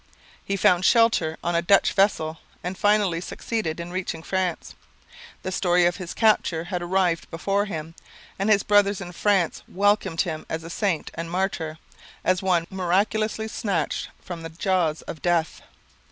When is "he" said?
0.43-0.57